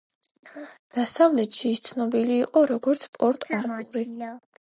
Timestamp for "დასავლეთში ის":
0.99-1.83